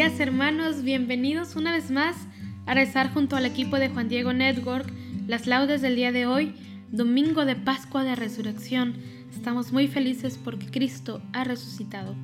Hermanos, 0.00 0.82
bienvenidos 0.82 1.56
una 1.56 1.72
vez 1.72 1.90
más 1.90 2.16
a 2.64 2.72
rezar 2.72 3.12
junto 3.12 3.36
al 3.36 3.44
equipo 3.44 3.76
de 3.76 3.90
Juan 3.90 4.08
Diego 4.08 4.32
Network 4.32 4.90
las 5.28 5.46
laudes 5.46 5.82
del 5.82 5.94
día 5.94 6.10
de 6.10 6.24
hoy, 6.24 6.54
domingo 6.90 7.44
de 7.44 7.54
Pascua 7.54 8.02
de 8.02 8.16
Resurrección. 8.16 8.94
Estamos 9.30 9.72
muy 9.72 9.88
felices 9.88 10.40
porque 10.42 10.70
Cristo 10.70 11.20
ha 11.34 11.44
resucitado. 11.44 12.16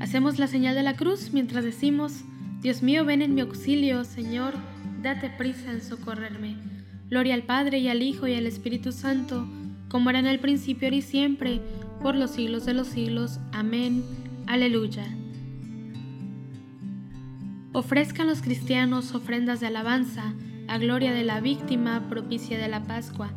Hacemos 0.00 0.38
la 0.38 0.46
señal 0.46 0.74
de 0.74 0.82
la 0.82 0.96
cruz 0.96 1.32
mientras 1.34 1.64
decimos, 1.64 2.22
Dios 2.62 2.82
mío, 2.82 3.04
ven 3.04 3.20
en 3.20 3.34
mi 3.34 3.42
auxilio, 3.42 4.04
Señor, 4.04 4.54
date 5.02 5.28
prisa 5.28 5.70
en 5.70 5.82
socorrerme. 5.82 6.56
Gloria 7.10 7.34
al 7.34 7.42
Padre 7.42 7.78
y 7.78 7.88
al 7.88 8.02
Hijo 8.02 8.26
y 8.26 8.34
al 8.34 8.46
Espíritu 8.46 8.92
Santo, 8.92 9.46
como 9.88 10.08
era 10.08 10.18
en 10.18 10.26
el 10.26 10.38
principio, 10.38 10.88
y 10.88 11.02
siempre, 11.02 11.60
por 12.02 12.16
los 12.16 12.30
siglos 12.30 12.64
de 12.64 12.72
los 12.72 12.88
siglos. 12.88 13.38
Amén. 13.52 14.02
Aleluya. 14.46 15.04
Ofrezcan 17.78 18.26
los 18.26 18.42
cristianos 18.42 19.14
ofrendas 19.14 19.60
de 19.60 19.68
alabanza 19.68 20.34
a 20.66 20.78
gloria 20.78 21.12
de 21.12 21.22
la 21.22 21.40
víctima 21.40 22.08
propicia 22.08 22.58
de 22.58 22.66
la 22.66 22.82
Pascua, 22.82 23.30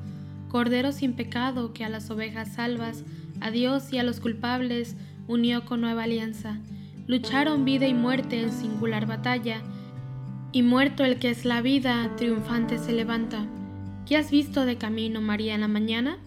Cordero 0.49 0.91
sin 0.91 1.13
pecado 1.13 1.73
que 1.73 1.85
a 1.85 1.89
las 1.89 2.09
ovejas 2.09 2.53
salvas, 2.55 3.03
a 3.39 3.51
Dios 3.51 3.93
y 3.93 3.99
a 3.99 4.03
los 4.03 4.19
culpables 4.19 4.95
unió 5.27 5.63
con 5.65 5.81
nueva 5.81 6.05
alianza. 6.05 6.57
Lucharon 7.05 7.65
vida 7.65 7.85
y 7.85 7.93
muerte 7.93 8.41
en 8.41 8.51
singular 8.51 9.05
batalla, 9.05 9.61
y 10.51 10.63
muerto 10.63 11.03
el 11.03 11.19
que 11.19 11.29
es 11.29 11.45
la 11.45 11.61
vida, 11.61 12.09
triunfante 12.17 12.79
se 12.79 12.93
levanta. 12.93 13.45
¿Qué 14.07 14.17
has 14.17 14.31
visto 14.31 14.65
de 14.65 14.79
camino, 14.79 15.21
María, 15.21 15.53
en 15.53 15.61
la 15.61 15.67
mañana? 15.67 16.17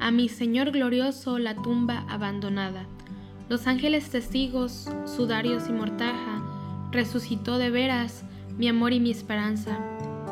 A 0.00 0.10
mi 0.10 0.28
Señor 0.28 0.70
glorioso 0.70 1.38
la 1.38 1.54
tumba 1.54 2.04
abandonada. 2.10 2.84
Los 3.48 3.66
ángeles 3.66 4.10
testigos, 4.10 4.90
sudarios 5.06 5.70
y 5.70 5.72
mortaja, 5.72 6.33
resucitó 6.94 7.58
de 7.58 7.70
veras 7.70 8.24
mi 8.56 8.68
amor 8.68 8.92
y 8.92 9.00
mi 9.00 9.10
esperanza. 9.10 9.78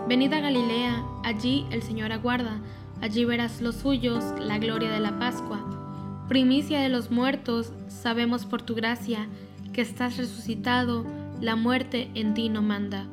Venid 0.08 0.32
a 0.32 0.40
Galilea, 0.40 1.04
allí 1.24 1.66
el 1.70 1.82
Señor 1.82 2.12
aguarda, 2.12 2.60
allí 3.00 3.24
verás 3.24 3.60
los 3.60 3.76
suyos, 3.76 4.24
la 4.40 4.58
gloria 4.58 4.90
de 4.90 5.00
la 5.00 5.18
Pascua. 5.18 6.24
Primicia 6.28 6.80
de 6.80 6.88
los 6.88 7.10
muertos, 7.10 7.72
sabemos 7.88 8.46
por 8.46 8.62
tu 8.62 8.74
gracia 8.74 9.28
que 9.72 9.82
estás 9.82 10.16
resucitado, 10.16 11.04
la 11.40 11.56
muerte 11.56 12.10
en 12.14 12.34
ti 12.34 12.48
no 12.48 12.62
manda. 12.62 13.06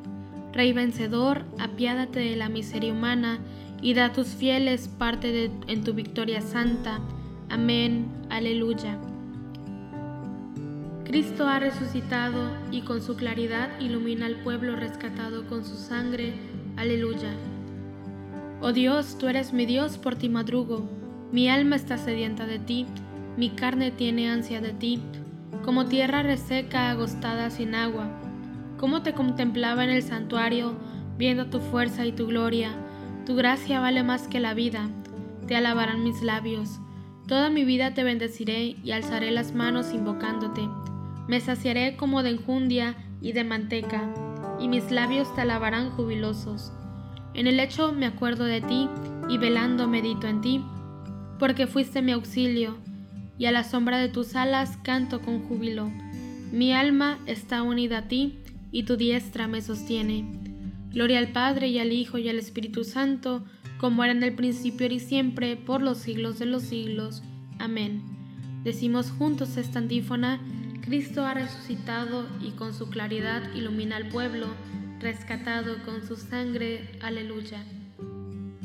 Rey 0.52 0.72
vencedor, 0.72 1.44
apiádate 1.58 2.20
de 2.20 2.36
la 2.36 2.48
miseria 2.48 2.92
humana 2.92 3.40
y 3.82 3.94
da 3.94 4.06
a 4.06 4.12
tus 4.12 4.28
fieles 4.28 4.88
parte 4.88 5.32
de, 5.32 5.50
en 5.66 5.84
tu 5.84 5.92
victoria 5.92 6.40
santa. 6.40 7.00
Amén, 7.48 8.06
aleluya. 8.30 8.98
Cristo 11.10 11.48
ha 11.48 11.58
resucitado 11.58 12.52
y 12.70 12.82
con 12.82 13.02
su 13.02 13.16
claridad 13.16 13.80
ilumina 13.80 14.26
al 14.26 14.36
pueblo 14.36 14.76
rescatado 14.76 15.44
con 15.48 15.64
su 15.64 15.74
sangre. 15.74 16.34
Aleluya. 16.76 17.32
Oh 18.60 18.72
Dios, 18.72 19.18
tú 19.18 19.26
eres 19.26 19.52
mi 19.52 19.66
Dios, 19.66 19.98
por 19.98 20.14
ti 20.14 20.28
madrugo. 20.28 20.88
Mi 21.32 21.50
alma 21.50 21.74
está 21.74 21.98
sedienta 21.98 22.46
de 22.46 22.60
ti, 22.60 22.86
mi 23.36 23.50
carne 23.50 23.90
tiene 23.90 24.30
ansia 24.30 24.60
de 24.60 24.72
ti, 24.72 25.02
como 25.64 25.86
tierra 25.86 26.22
reseca, 26.22 26.90
agostada 26.90 27.50
sin 27.50 27.74
agua. 27.74 28.06
Como 28.78 29.02
te 29.02 29.12
contemplaba 29.12 29.82
en 29.82 29.90
el 29.90 30.04
santuario, 30.04 30.76
viendo 31.18 31.46
tu 31.46 31.58
fuerza 31.58 32.06
y 32.06 32.12
tu 32.12 32.28
gloria. 32.28 32.70
Tu 33.26 33.34
gracia 33.34 33.80
vale 33.80 34.04
más 34.04 34.28
que 34.28 34.38
la 34.38 34.54
vida, 34.54 34.88
te 35.48 35.56
alabarán 35.56 36.04
mis 36.04 36.22
labios. 36.22 36.78
Toda 37.26 37.50
mi 37.50 37.64
vida 37.64 37.94
te 37.94 38.04
bendeciré 38.04 38.76
y 38.84 38.92
alzaré 38.92 39.32
las 39.32 39.52
manos 39.56 39.92
invocándote. 39.92 40.68
Me 41.30 41.40
saciaré 41.40 41.96
como 41.96 42.24
de 42.24 42.30
enjundia 42.30 42.96
y 43.22 43.30
de 43.30 43.44
manteca, 43.44 44.12
y 44.58 44.66
mis 44.66 44.90
labios 44.90 45.32
te 45.32 45.42
alabarán 45.42 45.90
jubilosos. 45.90 46.72
En 47.34 47.46
el 47.46 47.58
lecho 47.58 47.92
me 47.92 48.06
acuerdo 48.06 48.46
de 48.46 48.60
ti, 48.60 48.88
y 49.28 49.38
velando 49.38 49.86
medito 49.86 50.26
en 50.26 50.40
ti, 50.40 50.60
porque 51.38 51.68
fuiste 51.68 52.02
mi 52.02 52.10
auxilio, 52.10 52.78
y 53.38 53.46
a 53.46 53.52
la 53.52 53.62
sombra 53.62 53.98
de 53.98 54.08
tus 54.08 54.34
alas 54.34 54.76
canto 54.82 55.20
con 55.20 55.44
júbilo. 55.44 55.88
Mi 56.50 56.72
alma 56.72 57.20
está 57.26 57.62
unida 57.62 57.98
a 57.98 58.08
ti, 58.08 58.40
y 58.72 58.82
tu 58.82 58.96
diestra 58.96 59.46
me 59.46 59.62
sostiene. 59.62 60.24
Gloria 60.88 61.20
al 61.20 61.30
Padre 61.30 61.68
y 61.68 61.78
al 61.78 61.92
Hijo 61.92 62.18
y 62.18 62.28
al 62.28 62.40
Espíritu 62.40 62.82
Santo, 62.82 63.44
como 63.78 64.02
era 64.02 64.12
en 64.12 64.24
el 64.24 64.34
principio 64.34 64.88
y 64.88 64.98
siempre, 64.98 65.54
por 65.54 65.80
los 65.80 65.98
siglos 65.98 66.40
de 66.40 66.46
los 66.46 66.64
siglos. 66.64 67.22
Amén. 67.60 68.02
Decimos 68.64 69.12
juntos 69.12 69.56
esta 69.56 69.78
antífona, 69.78 70.40
Cristo 70.82 71.24
ha 71.24 71.34
resucitado 71.34 72.26
y 72.40 72.52
con 72.52 72.72
su 72.74 72.88
claridad 72.88 73.52
ilumina 73.54 73.96
al 73.96 74.08
pueblo, 74.08 74.46
rescatado 74.98 75.82
con 75.84 76.06
su 76.06 76.16
sangre. 76.16 76.88
Aleluya. 77.00 77.64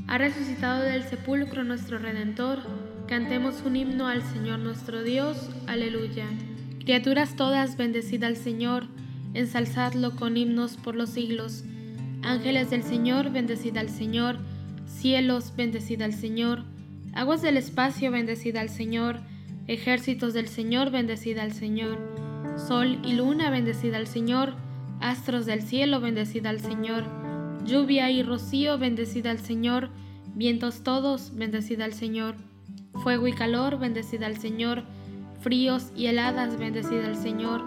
Ha 0.08 0.18
resucitado 0.18 0.84
del 0.84 1.03
sepulcro 1.03 1.64
nuestro 1.64 1.98
Redentor. 1.98 2.59
Cantemos 3.08 3.62
un 3.66 3.76
himno 3.76 4.08
al 4.08 4.22
Señor 4.22 4.59
nuestro 4.59 5.03
Dios. 5.03 5.50
Aleluya. 5.68 6.28
Criaturas 6.80 7.36
todas, 7.36 7.78
bendecid 7.78 8.24
al 8.24 8.38
Señor, 8.38 8.88
ensalzadlo 9.34 10.16
con 10.16 10.38
himnos 10.38 10.78
por 10.78 10.96
los 10.96 11.09
siglos. 11.09 11.64
Ángeles 12.22 12.70
del 12.70 12.84
Señor, 12.84 13.32
bendecid 13.32 13.76
al 13.78 13.90
Señor. 13.90 14.38
Cielos, 14.88 15.53
bendecid 15.56 16.02
al 16.02 16.14
Señor. 16.14 16.64
Aguas 17.14 17.41
del 17.41 17.58
espacio, 17.58 18.12
bendecid 18.12 18.56
al 18.58 18.70
Señor. 18.70 19.20
Ejércitos 19.67 20.35
del 20.35 20.47
Señor, 20.47 20.91
bendecida 20.91 21.41
al 21.41 21.52
Señor. 21.52 21.97
Sol 22.56 23.00
y 23.03 23.14
luna, 23.14 23.50
bendecida 23.50 23.97
al 23.97 24.06
Señor. 24.06 24.53
Astros 25.02 25.47
del 25.47 25.64
cielo, 25.64 26.00
bendecida 26.00 26.52
al 26.52 26.59
Señor. 26.59 27.03
Lluvia 27.66 28.12
y 28.12 28.22
rocío, 28.22 28.78
bendecida 28.78 29.32
al 29.32 29.40
Señor. 29.40 29.90
Vientos 30.35 30.84
todos, 30.84 31.35
bendecida 31.35 31.84
al 31.84 31.94
Señor. 31.94 32.35
Fuego 32.94 33.28
y 33.28 33.34
calor, 33.34 33.79
bendecida 33.79 34.28
al 34.28 34.38
Señor. 34.38 34.84
Fríos 35.41 35.91
y 35.96 36.06
heladas, 36.06 36.59
bendecida 36.59 37.08
al 37.08 37.16
Señor. 37.16 37.64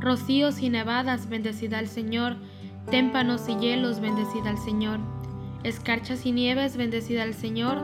Rocíos 0.00 0.60
y 0.60 0.68
nevadas, 0.68 1.30
bendecida 1.30 1.78
al 1.78 1.88
Señor. 1.88 2.36
Témpanos 2.90 3.48
y 3.48 3.56
hielos, 3.56 4.00
bendecida 4.00 4.50
al 4.50 4.58
Señor. 4.58 5.00
Escarchas 5.64 6.26
y 6.26 6.32
nieves, 6.32 6.76
bendecida 6.76 7.22
al 7.22 7.32
Señor. 7.32 7.80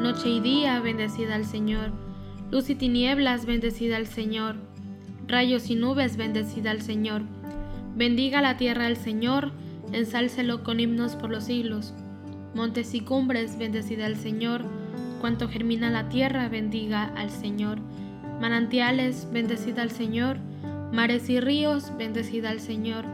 Noche 0.00 0.28
y 0.30 0.40
día, 0.40 0.80
bendecida 0.80 1.36
al 1.36 1.44
Señor 1.44 2.03
Luz 2.54 2.70
y 2.70 2.76
tinieblas, 2.76 3.46
bendecida 3.46 3.96
al 3.96 4.06
Señor. 4.06 4.54
Rayos 5.26 5.70
y 5.70 5.74
nubes, 5.74 6.16
bendecida 6.16 6.70
al 6.70 6.82
Señor. 6.82 7.22
Bendiga 7.96 8.42
la 8.42 8.56
tierra 8.56 8.86
al 8.86 8.96
Señor, 8.96 9.50
ensálcelo 9.92 10.62
con 10.62 10.78
himnos 10.78 11.16
por 11.16 11.30
los 11.30 11.46
siglos. 11.46 11.94
Montes 12.54 12.94
y 12.94 13.00
cumbres, 13.00 13.58
bendecida 13.58 14.06
al 14.06 14.14
Señor, 14.14 14.64
cuanto 15.20 15.48
germina 15.48 15.90
la 15.90 16.08
tierra, 16.08 16.48
bendiga 16.48 17.06
al 17.16 17.30
Señor. 17.30 17.80
Manantiales, 18.40 19.26
bendecida 19.32 19.82
al 19.82 19.90
Señor, 19.90 20.36
mares 20.92 21.28
y 21.28 21.40
ríos, 21.40 21.90
bendecida 21.98 22.50
al 22.50 22.60
Señor. 22.60 23.04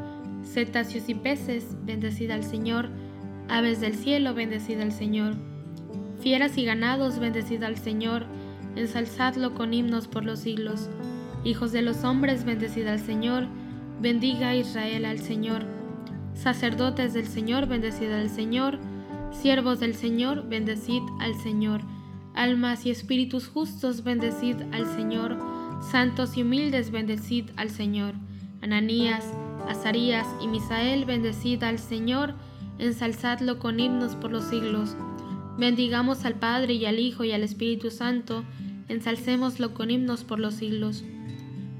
Cetáceos 0.44 1.08
y 1.08 1.14
peces, 1.14 1.78
bendecida 1.86 2.34
al 2.34 2.44
Señor. 2.44 2.90
Aves 3.48 3.80
del 3.80 3.94
cielo, 3.94 4.34
bendecida 4.34 4.82
al 4.82 4.92
Señor. 4.92 5.32
Fieras 6.20 6.58
y 6.58 6.66
ganados, 6.66 7.18
bendecida 7.18 7.68
al 7.68 7.78
Señor. 7.78 8.26
Ensalzadlo 8.76 9.54
con 9.54 9.74
himnos 9.74 10.08
por 10.08 10.24
los 10.24 10.40
siglos. 10.40 10.88
Hijos 11.44 11.72
de 11.72 11.82
los 11.82 12.04
hombres, 12.04 12.44
bendecida 12.44 12.92
al 12.92 13.00
Señor. 13.00 13.46
Bendiga 14.00 14.54
Israel 14.54 15.04
al 15.04 15.18
Señor. 15.18 15.64
Sacerdotes 16.34 17.12
del 17.12 17.26
Señor, 17.26 17.66
bendecid 17.66 18.10
al 18.10 18.30
Señor. 18.30 18.78
Siervos 19.32 19.80
del 19.80 19.94
Señor, 19.94 20.48
bendecid 20.48 21.02
al 21.20 21.34
Señor. 21.34 21.82
Almas 22.34 22.86
y 22.86 22.90
espíritus 22.90 23.48
justos, 23.48 24.04
bendecid 24.04 24.56
al 24.72 24.86
Señor. 24.86 25.38
Santos 25.90 26.36
y 26.36 26.42
humildes, 26.42 26.90
bendecid 26.90 27.50
al 27.56 27.70
Señor. 27.70 28.14
Ananías, 28.62 29.24
Azarías 29.68 30.26
y 30.42 30.48
Misael, 30.48 31.04
bendecid 31.04 31.62
al 31.62 31.78
Señor. 31.78 32.34
Ensalzadlo 32.78 33.58
con 33.58 33.80
himnos 33.80 34.16
por 34.16 34.30
los 34.30 34.44
siglos. 34.44 34.96
Bendigamos 35.60 36.24
al 36.24 36.36
Padre 36.36 36.72
y 36.72 36.86
al 36.86 36.98
Hijo 36.98 37.22
y 37.22 37.32
al 37.32 37.42
Espíritu 37.42 37.90
Santo. 37.90 38.44
Ensalcémoslo 38.88 39.74
con 39.74 39.90
himnos 39.90 40.24
por 40.24 40.40
los 40.40 40.54
siglos. 40.54 41.04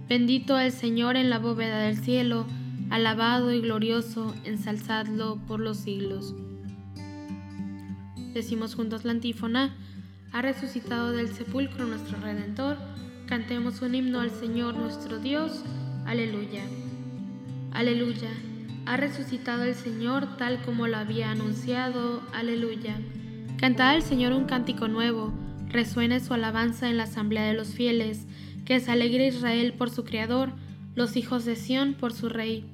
Bendito 0.06 0.59
el 0.59 0.71
Señor 0.71 1.17
en 1.17 1.31
la 1.31 1.38
bóveda 1.38 1.79
del 1.79 1.97
cielo 1.97 2.44
alabado 2.91 3.55
y 3.55 3.62
glorioso, 3.62 4.35
ensalzadlo 4.44 5.38
por 5.49 5.61
los 5.61 5.79
siglos. 5.79 6.35
Decimos 8.35 8.75
juntos 8.75 9.06
la 9.06 9.12
antífona, 9.12 9.75
ha 10.31 10.43
resucitado 10.43 11.12
del 11.12 11.29
sepulcro 11.29 11.87
nuestro 11.87 12.21
Redentor, 12.21 12.77
cantemos 13.27 13.81
un 13.81 13.94
himno 13.94 14.21
al 14.21 14.31
Señor 14.31 14.77
nuestro 14.77 15.21
Dios, 15.21 15.65
aleluya. 16.05 16.65
Aleluya, 17.73 18.31
ha 18.85 18.99
resucitado 18.99 19.62
el 19.62 19.75
Señor 19.75 20.37
tal 20.37 20.61
como 20.65 20.87
lo 20.87 20.99
había 20.99 21.31
anunciado, 21.31 22.21
aleluya. 22.35 22.99
Cantad 23.60 23.90
al 23.90 24.02
Señor 24.02 24.32
un 24.32 24.46
cántico 24.46 24.88
nuevo, 24.88 25.34
resuene 25.68 26.20
su 26.20 26.32
alabanza 26.32 26.88
en 26.88 26.96
la 26.96 27.02
asamblea 27.02 27.44
de 27.44 27.52
los 27.52 27.74
fieles, 27.74 28.26
que 28.64 28.80
se 28.80 28.90
alegre 28.90 29.26
Israel 29.26 29.74
por 29.74 29.90
su 29.90 30.02
Creador, 30.02 30.52
los 30.94 31.14
hijos 31.14 31.44
de 31.44 31.56
Sión 31.56 31.92
por 31.92 32.14
su 32.14 32.30
Rey. 32.30 32.64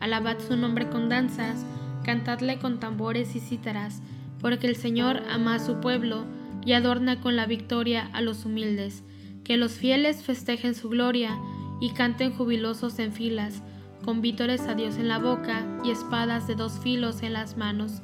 Alabad 0.00 0.36
su 0.46 0.54
nombre 0.58 0.90
con 0.90 1.08
danzas, 1.08 1.64
cantadle 2.04 2.58
con 2.58 2.78
tambores 2.78 3.34
y 3.36 3.40
cítaras, 3.40 4.02
porque 4.38 4.66
el 4.66 4.76
Señor 4.76 5.22
ama 5.30 5.54
a 5.54 5.60
su 5.60 5.80
pueblo 5.80 6.26
y 6.66 6.74
adorna 6.74 7.22
con 7.22 7.36
la 7.36 7.46
victoria 7.46 8.10
a 8.12 8.20
los 8.20 8.44
humildes. 8.44 9.02
Que 9.44 9.56
los 9.56 9.72
fieles 9.72 10.24
festejen 10.24 10.74
su 10.74 10.90
gloria 10.90 11.38
y 11.80 11.94
canten 11.94 12.34
jubilosos 12.34 12.98
en 12.98 13.14
filas, 13.14 13.62
con 14.04 14.20
vítores 14.20 14.60
a 14.66 14.74
Dios 14.74 14.96
en 14.96 15.08
la 15.08 15.18
boca 15.18 15.64
y 15.82 15.90
espadas 15.90 16.46
de 16.46 16.54
dos 16.54 16.80
filos 16.80 17.22
en 17.22 17.32
las 17.32 17.56
manos, 17.56 18.02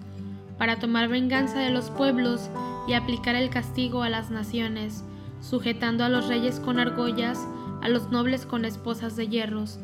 para 0.60 0.78
tomar 0.78 1.08
venganza 1.08 1.58
de 1.58 1.70
los 1.70 1.90
pueblos 1.90 2.50
y 2.86 2.92
aplicar 2.92 3.34
el 3.34 3.50
castigo 3.50 4.02
a 4.04 4.10
las 4.10 4.30
naciones, 4.30 5.02
sujetando 5.40 6.04
a 6.04 6.08
los 6.08 6.28
reyes 6.28 6.60
con 6.60 6.78
argollas, 6.78 7.48
a 7.82 7.88
los 7.88 8.10
nobles 8.10 8.46
con 8.46 8.64
esposas 8.64 9.16
de 9.16 9.26
hierros 9.26 9.80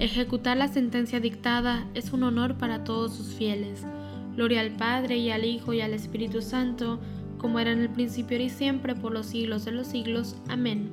Ejecutar 0.00 0.56
la 0.56 0.68
sentencia 0.68 1.18
dictada 1.18 1.84
es 1.94 2.12
un 2.12 2.22
honor 2.22 2.56
para 2.56 2.84
todos 2.84 3.16
sus 3.16 3.34
fieles. 3.34 3.84
Gloria 4.36 4.60
al 4.60 4.70
Padre 4.70 5.16
y 5.16 5.30
al 5.32 5.44
Hijo 5.44 5.72
y 5.72 5.80
al 5.80 5.92
Espíritu 5.92 6.40
Santo, 6.40 7.00
como 7.38 7.58
era 7.58 7.72
en 7.72 7.80
el 7.80 7.88
principio 7.88 8.40
y 8.40 8.48
siempre, 8.48 8.94
por 8.94 9.12
los 9.12 9.26
siglos 9.26 9.64
de 9.64 9.72
los 9.72 9.88
siglos. 9.88 10.36
Amén. 10.48 10.90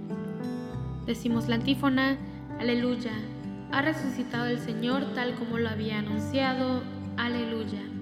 Decimos 1.05 1.47
la 1.47 1.55
antífona, 1.55 2.17
Aleluya. 2.59 3.13
Ha 3.71 3.83
resucitado 3.83 4.47
el 4.47 4.57
Señor 4.57 5.13
tal 5.13 5.35
como 5.35 5.59
lo 5.59 5.69
había 5.69 5.99
anunciado. 5.99 6.81
Aleluya. 7.17 7.94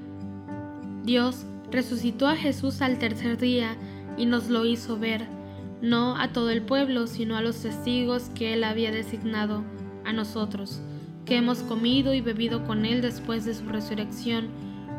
Dios 1.04 1.46
resucitó 1.72 2.28
a 2.28 2.36
Jesús 2.36 2.82
al 2.82 3.00
tercer 3.00 3.38
día 3.38 3.76
y 4.18 4.26
nos 4.26 4.50
lo 4.50 4.66
hizo 4.66 4.98
ver, 4.98 5.28
no 5.82 6.18
a 6.18 6.30
todo 6.30 6.50
el 6.50 6.62
pueblo, 6.62 7.08
sino 7.08 7.36
a 7.36 7.42
los 7.42 7.62
testigos 7.62 8.30
que 8.36 8.54
él 8.54 8.64
había 8.64 8.92
designado, 8.92 9.64
a 10.06 10.14
nosotros 10.14 10.82
que 11.26 11.38
hemos 11.38 11.60
comido 11.60 12.14
y 12.14 12.22
bebido 12.22 12.66
con 12.66 12.86
él 12.86 13.02
después 13.02 13.46
de 13.46 13.54
su 13.54 13.66
resurrección, 13.68 14.50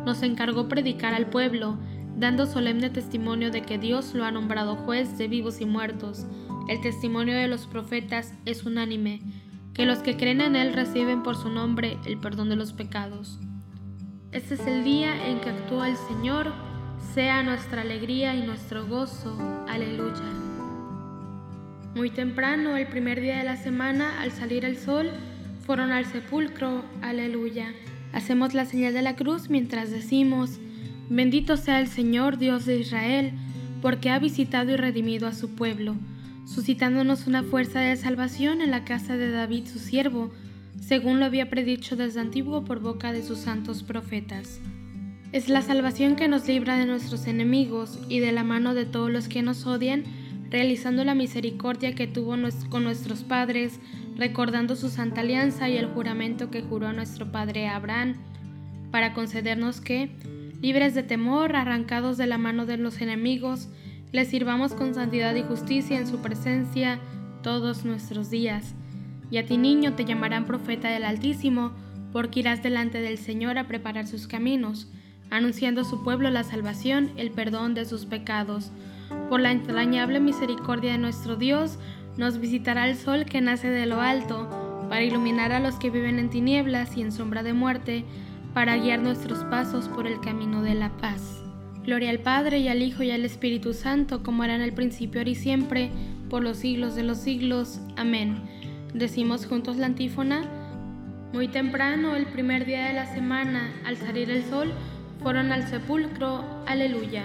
nos 0.04 0.22
encargó 0.22 0.68
predicar 0.68 1.14
al 1.14 1.26
pueblo, 1.26 1.76
dando 2.16 2.46
solemne 2.46 2.90
testimonio 2.90 3.50
de 3.50 3.62
que 3.62 3.78
Dios 3.78 4.14
lo 4.14 4.24
ha 4.24 4.30
nombrado 4.30 4.76
juez 4.76 5.18
de 5.18 5.28
vivos 5.28 5.60
y 5.60 5.66
muertos. 5.66 6.26
El 6.68 6.80
testimonio 6.80 7.34
de 7.34 7.48
los 7.48 7.66
profetas 7.66 8.34
es 8.44 8.64
unánime, 8.64 9.20
que 9.74 9.86
los 9.86 9.98
que 9.98 10.16
creen 10.16 10.40
en 10.40 10.56
Él 10.56 10.72
reciben 10.72 11.22
por 11.22 11.36
su 11.36 11.50
nombre 11.50 11.98
el 12.06 12.18
perdón 12.18 12.48
de 12.48 12.56
los 12.56 12.72
pecados. 12.72 13.38
Este 14.34 14.54
es 14.54 14.66
el 14.66 14.82
día 14.82 15.28
en 15.28 15.40
que 15.40 15.50
actúa 15.50 15.88
el 15.88 15.96
Señor, 15.96 16.52
sea 17.14 17.44
nuestra 17.44 17.82
alegría 17.82 18.34
y 18.34 18.44
nuestro 18.44 18.84
gozo. 18.84 19.38
Aleluya. 19.68 20.24
Muy 21.94 22.10
temprano, 22.10 22.76
el 22.76 22.88
primer 22.88 23.20
día 23.20 23.38
de 23.38 23.44
la 23.44 23.56
semana, 23.56 24.20
al 24.20 24.32
salir 24.32 24.64
el 24.64 24.76
sol, 24.76 25.08
fueron 25.64 25.92
al 25.92 26.06
sepulcro, 26.06 26.84
aleluya. 27.00 27.74
Hacemos 28.12 28.54
la 28.54 28.64
señal 28.64 28.92
de 28.92 29.02
la 29.02 29.14
cruz 29.14 29.50
mientras 29.50 29.92
decimos, 29.92 30.58
bendito 31.08 31.56
sea 31.56 31.78
el 31.78 31.86
Señor 31.86 32.36
Dios 32.36 32.66
de 32.66 32.78
Israel, 32.80 33.34
porque 33.80 34.10
ha 34.10 34.18
visitado 34.18 34.72
y 34.72 34.76
redimido 34.76 35.28
a 35.28 35.32
su 35.32 35.54
pueblo, 35.54 35.94
suscitándonos 36.44 37.28
una 37.28 37.44
fuerza 37.44 37.78
de 37.78 37.94
salvación 37.94 38.62
en 38.62 38.72
la 38.72 38.84
casa 38.84 39.16
de 39.16 39.30
David 39.30 39.68
su 39.68 39.78
siervo, 39.78 40.32
según 40.86 41.18
lo 41.18 41.24
había 41.24 41.48
predicho 41.48 41.96
desde 41.96 42.20
antiguo 42.20 42.64
por 42.64 42.80
boca 42.80 43.12
de 43.12 43.22
sus 43.22 43.38
santos 43.38 43.82
profetas. 43.82 44.60
Es 45.32 45.48
la 45.48 45.62
salvación 45.62 46.14
que 46.14 46.28
nos 46.28 46.46
libra 46.46 46.76
de 46.76 46.84
nuestros 46.84 47.26
enemigos 47.26 47.98
y 48.10 48.20
de 48.20 48.32
la 48.32 48.44
mano 48.44 48.74
de 48.74 48.84
todos 48.84 49.10
los 49.10 49.26
que 49.26 49.42
nos 49.42 49.66
odian, 49.66 50.04
realizando 50.50 51.02
la 51.02 51.14
misericordia 51.14 51.94
que 51.94 52.06
tuvo 52.06 52.36
con 52.68 52.84
nuestros 52.84 53.24
padres, 53.24 53.80
recordando 54.16 54.76
su 54.76 54.90
santa 54.90 55.22
alianza 55.22 55.70
y 55.70 55.78
el 55.78 55.86
juramento 55.86 56.50
que 56.50 56.60
juró 56.60 56.92
nuestro 56.92 57.32
padre 57.32 57.66
Abraham, 57.66 58.16
para 58.90 59.14
concedernos 59.14 59.80
que, 59.80 60.10
libres 60.60 60.94
de 60.94 61.02
temor, 61.02 61.56
arrancados 61.56 62.18
de 62.18 62.26
la 62.26 62.36
mano 62.36 62.66
de 62.66 62.76
los 62.76 63.00
enemigos, 63.00 63.68
le 64.12 64.26
sirvamos 64.26 64.74
con 64.74 64.94
santidad 64.94 65.34
y 65.34 65.42
justicia 65.42 65.98
en 65.98 66.06
su 66.06 66.18
presencia 66.18 67.00
todos 67.42 67.86
nuestros 67.86 68.30
días. 68.30 68.74
Y 69.30 69.38
a 69.38 69.46
ti 69.46 69.58
niño 69.58 69.94
te 69.94 70.04
llamarán 70.04 70.44
profeta 70.44 70.88
del 70.88 71.04
Altísimo, 71.04 71.72
porque 72.12 72.40
irás 72.40 72.62
delante 72.62 73.00
del 73.00 73.18
Señor 73.18 73.58
a 73.58 73.66
preparar 73.66 74.06
sus 74.06 74.26
caminos, 74.26 74.88
anunciando 75.30 75.80
a 75.80 75.84
su 75.84 76.04
pueblo 76.04 76.30
la 76.30 76.44
salvación, 76.44 77.10
el 77.16 77.30
perdón 77.30 77.74
de 77.74 77.84
sus 77.84 78.06
pecados. 78.06 78.70
Por 79.28 79.40
la 79.40 79.50
entrañable 79.50 80.20
misericordia 80.20 80.92
de 80.92 80.98
nuestro 80.98 81.36
Dios, 81.36 81.78
nos 82.16 82.38
visitará 82.38 82.88
el 82.88 82.96
sol 82.96 83.24
que 83.24 83.40
nace 83.40 83.68
de 83.68 83.86
lo 83.86 84.00
alto, 84.00 84.48
para 84.88 85.02
iluminar 85.02 85.52
a 85.52 85.60
los 85.60 85.76
que 85.76 85.90
viven 85.90 86.18
en 86.18 86.30
tinieblas 86.30 86.96
y 86.96 87.02
en 87.02 87.10
sombra 87.10 87.42
de 87.42 87.52
muerte, 87.52 88.04
para 88.52 88.76
guiar 88.76 89.00
nuestros 89.00 89.40
pasos 89.44 89.88
por 89.88 90.06
el 90.06 90.20
camino 90.20 90.62
de 90.62 90.74
la 90.74 90.90
paz. 90.98 91.42
Gloria 91.84 92.10
al 92.10 92.20
Padre 92.20 92.60
y 92.60 92.68
al 92.68 92.82
Hijo 92.82 93.02
y 93.02 93.10
al 93.10 93.24
Espíritu 93.24 93.74
Santo, 93.74 94.22
como 94.22 94.44
era 94.44 94.54
en 94.54 94.62
el 94.62 94.72
principio, 94.72 95.20
ahora 95.20 95.30
y 95.30 95.34
siempre, 95.34 95.90
por 96.30 96.42
los 96.42 96.58
siglos 96.58 96.94
de 96.94 97.02
los 97.02 97.18
siglos. 97.18 97.80
Amén. 97.96 98.40
Decimos 98.94 99.46
juntos 99.46 99.76
la 99.76 99.86
antífona. 99.86 100.42
Muy 101.32 101.48
temprano, 101.48 102.14
el 102.14 102.26
primer 102.26 102.64
día 102.64 102.86
de 102.86 102.92
la 102.92 103.12
semana, 103.12 103.72
al 103.84 103.96
salir 103.96 104.30
el 104.30 104.44
sol, 104.44 104.72
fueron 105.20 105.50
al 105.50 105.66
sepulcro. 105.66 106.44
Aleluya. 106.64 107.24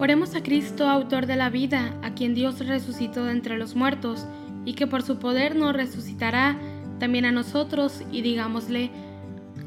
Oremos 0.00 0.34
a 0.34 0.42
Cristo, 0.42 0.88
autor 0.88 1.26
de 1.26 1.36
la 1.36 1.50
vida, 1.50 1.94
a 2.02 2.14
quien 2.14 2.34
Dios 2.34 2.66
resucitó 2.66 3.26
de 3.26 3.30
entre 3.30 3.58
los 3.58 3.76
muertos, 3.76 4.26
y 4.64 4.74
que 4.74 4.88
por 4.88 5.02
su 5.02 5.20
poder 5.20 5.54
nos 5.54 5.72
resucitará 5.72 6.58
también 6.98 7.26
a 7.26 7.32
nosotros, 7.32 8.02
y 8.10 8.22
digámosle, 8.22 8.90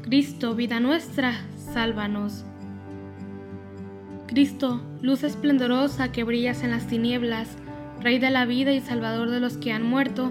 Cristo, 0.02 0.54
vida 0.54 0.80
nuestra, 0.80 1.32
sálvanos. 1.72 2.44
Cristo, 4.26 4.82
luz 5.00 5.22
esplendorosa 5.22 6.12
que 6.12 6.24
brillas 6.24 6.62
en 6.62 6.72
las 6.72 6.88
tinieblas, 6.88 7.56
Rey 8.02 8.18
de 8.18 8.30
la 8.30 8.44
vida 8.44 8.72
y 8.72 8.80
Salvador 8.80 9.30
de 9.30 9.40
los 9.40 9.56
que 9.56 9.72
han 9.72 9.82
muerto, 9.82 10.30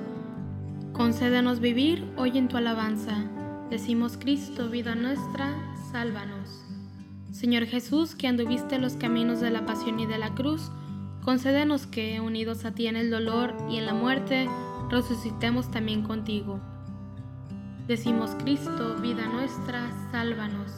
concédenos 0.99 1.61
vivir 1.61 2.03
hoy 2.17 2.37
en 2.37 2.49
tu 2.49 2.57
alabanza. 2.57 3.23
Decimos 3.69 4.17
Cristo, 4.17 4.67
vida 4.67 4.95
nuestra, 4.95 5.55
sálvanos. 5.93 6.65
Señor 7.31 7.67
Jesús, 7.67 8.15
que 8.15 8.27
anduviste 8.27 8.77
los 8.79 8.97
caminos 8.97 9.39
de 9.39 9.49
la 9.49 9.65
pasión 9.65 10.01
y 10.01 10.05
de 10.05 10.17
la 10.17 10.35
cruz, 10.35 10.69
concédenos 11.23 11.87
que, 11.87 12.19
unidos 12.19 12.65
a 12.65 12.73
ti 12.73 12.87
en 12.87 12.97
el 12.97 13.11
dolor 13.11 13.55
y 13.69 13.77
en 13.77 13.85
la 13.85 13.93
muerte, 13.93 14.49
resucitemos 14.91 15.71
también 15.71 16.03
contigo. 16.03 16.59
Decimos 17.87 18.31
Cristo, 18.43 18.97
vida 19.01 19.25
nuestra, 19.27 19.89
sálvanos. 20.11 20.69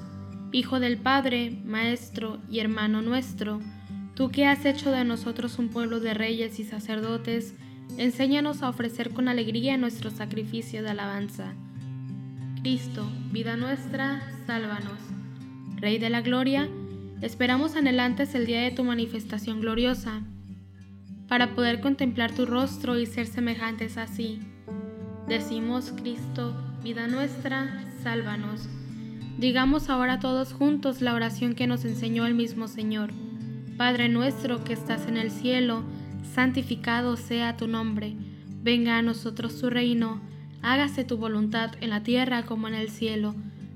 Hijo 0.52 0.80
del 0.80 1.00
Padre, 1.00 1.60
Maestro 1.66 2.38
y 2.48 2.60
hermano 2.60 3.02
nuestro, 3.02 3.60
tú 4.14 4.30
que 4.30 4.46
has 4.46 4.66
hecho 4.66 4.92
de 4.92 5.04
nosotros 5.04 5.58
un 5.58 5.70
pueblo 5.70 6.00
de 6.00 6.14
reyes 6.14 6.60
y 6.60 6.64
sacerdotes, 6.64 7.56
enséñanos 7.98 8.62
a 8.62 8.70
ofrecer 8.70 9.12
con 9.12 9.28
alegría 9.28 9.78
nuestro 9.78 10.12
sacrificio 10.12 10.84
de 10.84 10.90
alabanza. 10.90 11.54
Cristo, 12.62 13.10
vida 13.32 13.58
nuestra, 13.58 14.22
sálvanos. 14.46 15.00
Rey 15.78 15.98
de 15.98 16.10
la 16.10 16.22
Gloria, 16.22 16.70
esperamos 17.22 17.76
anhelantes 17.76 18.36
el 18.36 18.46
día 18.46 18.62
de 18.62 18.72
tu 18.72 18.84
manifestación 18.84 19.62
gloriosa, 19.62 20.22
para 21.28 21.56
poder 21.56 21.80
contemplar 21.80 22.32
tu 22.32 22.46
rostro 22.46 23.00
y 23.00 23.06
ser 23.06 23.26
semejantes 23.26 23.98
así. 23.98 24.40
Decimos, 25.28 25.94
Cristo, 25.96 26.54
vida 26.84 27.08
nuestra, 27.08 27.84
sálvanos. 28.04 28.68
Digamos 29.38 29.90
ahora 29.90 30.20
todos 30.20 30.54
juntos 30.54 31.02
la 31.02 31.14
oración 31.14 31.56
que 31.56 31.68
nos 31.68 31.86
enseñó 31.86 32.26
el 32.28 32.36
mismo 32.36 32.68
Señor. 32.68 33.12
Padre 33.78 34.10
nuestro 34.10 34.64
que 34.64 34.74
estás 34.74 35.08
en 35.08 35.18
el 35.18 35.32
cielo, 35.32 35.84
santificado 36.24 37.18
sea 37.18 37.58
tu 37.58 37.68
nombre. 37.68 38.16
Venga 38.64 38.98
a 38.98 39.02
nosotros 39.02 39.60
tu 39.60 39.70
reino, 39.70 40.22
hágase 40.62 41.04
tu 41.04 41.18
voluntad 41.18 41.72
en 41.82 41.90
la 41.90 42.04
tierra 42.04 42.44
como 42.44 42.68
en 42.68 42.74
el 42.74 42.90
cielo. 42.90 43.36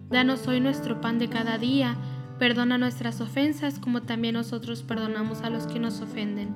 Danos 0.10 0.48
hoy 0.48 0.60
nuestro 0.60 1.02
pan 1.02 1.18
de 1.20 1.30
cada 1.30 1.58
día, 1.58 1.96
perdona 2.38 2.78
nuestras 2.78 3.22
ofensas 3.22 3.80
como 3.80 4.04
también 4.04 4.36
nosotros 4.36 4.84
perdonamos 4.84 5.42
a 5.42 5.50
los 5.50 5.68
que 5.68 5.80
nos 5.80 6.02
ofenden. 6.02 6.50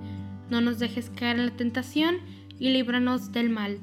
No 0.50 0.62
nos 0.62 0.79
dejes 0.79 1.10
caer 1.10 1.39
en 1.39 1.48
la 1.48 1.51
tentación 1.51 2.17
y 2.60 2.69
líbranos 2.69 3.31
del 3.31 3.50
mal. 3.50 3.79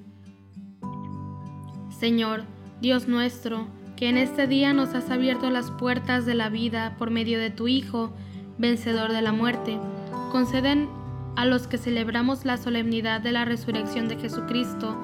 Señor, 1.99 2.45
Dios 2.81 3.09
nuestro, 3.09 3.69
que 3.97 4.09
en 4.09 4.19
este 4.19 4.47
día 4.47 4.75
nos 4.75 4.95
has 4.95 5.11
abierto 5.11 5.51
las 5.51 5.71
puertas 5.71 6.27
de 6.27 6.35
la 6.35 6.51
vida 6.51 6.95
por 6.99 7.11
medio 7.11 7.39
de 7.39 7.51
tu 7.51 7.69
Hijo, 7.69 8.15
vencedor 8.59 9.13
de 9.13 9.23
la 9.23 9.33
muerte, 9.33 9.79
conceden 10.31 10.89
a 11.37 11.45
los 11.45 11.67
que 11.67 11.79
celebramos 11.79 12.45
la 12.45 12.57
solemnidad 12.57 13.21
de 13.21 13.33
la 13.33 13.45
resurrección 13.45 14.09
de 14.09 14.17
Jesucristo, 14.17 14.99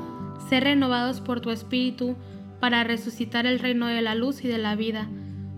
ser 0.49 0.65
renovados 0.65 1.21
por 1.21 1.41
tu 1.41 1.51
Espíritu 1.51 2.17
para 2.59 2.85
resucitar 2.85 3.47
el 3.47 3.59
reino 3.59 3.87
de 3.87 4.03
la 4.03 4.15
luz 4.15 4.45
y 4.45 4.49
de 4.49 4.59
la 4.59 4.75
vida. 4.75 5.09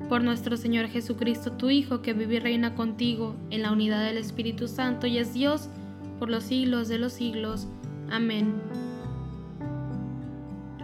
Por 0.08 0.22
nuestro 0.22 0.56
Señor 0.56 0.88
Jesucristo, 0.88 1.52
tu 1.52 1.70
Hijo, 1.70 2.02
que 2.02 2.12
vive 2.12 2.36
y 2.36 2.40
reina 2.40 2.74
contigo 2.74 3.36
en 3.50 3.62
la 3.62 3.72
unidad 3.72 4.04
del 4.04 4.18
Espíritu 4.18 4.68
Santo 4.68 5.06
y 5.06 5.18
es 5.18 5.32
Dios 5.32 5.68
por 6.18 6.28
los 6.28 6.44
siglos 6.44 6.88
de 6.88 6.98
los 6.98 7.12
siglos. 7.12 7.68
Amén. 8.10 8.54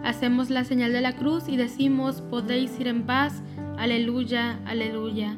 Hacemos 0.03 0.49
la 0.49 0.63
señal 0.63 0.93
de 0.93 1.01
la 1.01 1.15
cruz 1.15 1.47
y 1.47 1.57
decimos, 1.57 2.21
podéis 2.21 2.79
ir 2.79 2.87
en 2.87 3.03
paz, 3.03 3.43
aleluya, 3.77 4.59
aleluya. 4.65 5.35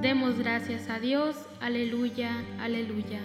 Demos 0.00 0.38
gracias 0.38 0.88
a 0.88 1.00
Dios, 1.00 1.34
aleluya, 1.60 2.44
aleluya. 2.60 3.20